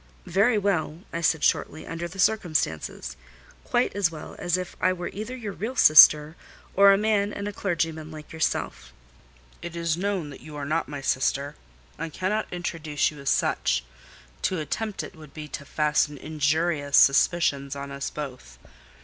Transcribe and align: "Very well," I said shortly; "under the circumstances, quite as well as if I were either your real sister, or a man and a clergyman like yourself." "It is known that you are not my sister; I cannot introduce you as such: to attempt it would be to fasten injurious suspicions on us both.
"Very 0.25 0.57
well," 0.57 1.01
I 1.13 1.21
said 1.21 1.43
shortly; 1.43 1.85
"under 1.85 2.07
the 2.07 2.17
circumstances, 2.17 3.15
quite 3.63 3.95
as 3.95 4.09
well 4.09 4.35
as 4.39 4.57
if 4.57 4.75
I 4.81 4.91
were 4.91 5.09
either 5.09 5.35
your 5.35 5.51
real 5.53 5.75
sister, 5.75 6.35
or 6.75 6.91
a 6.91 6.97
man 6.97 7.31
and 7.31 7.47
a 7.47 7.53
clergyman 7.53 8.09
like 8.09 8.31
yourself." 8.33 8.93
"It 9.61 9.75
is 9.75 9.95
known 9.95 10.31
that 10.31 10.41
you 10.41 10.55
are 10.55 10.65
not 10.65 10.89
my 10.89 11.01
sister; 11.01 11.53
I 11.99 12.09
cannot 12.09 12.47
introduce 12.51 13.11
you 13.11 13.19
as 13.19 13.29
such: 13.29 13.83
to 14.41 14.57
attempt 14.57 15.03
it 15.03 15.15
would 15.15 15.35
be 15.35 15.47
to 15.49 15.65
fasten 15.65 16.17
injurious 16.17 16.97
suspicions 16.97 17.75
on 17.75 17.91
us 17.91 18.09
both. 18.09 18.57